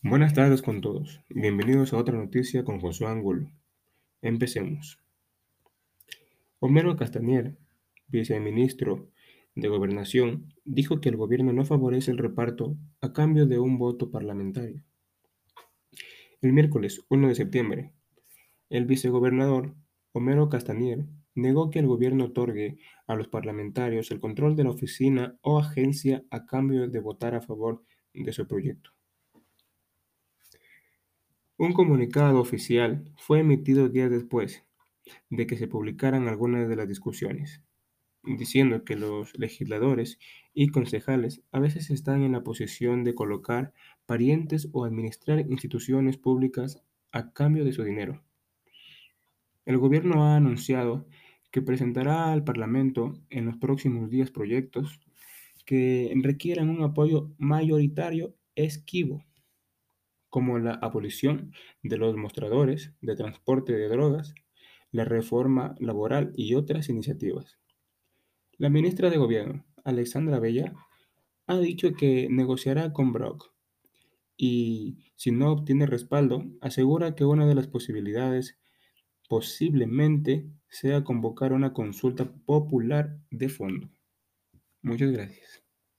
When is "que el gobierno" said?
11.00-11.52, 21.70-22.26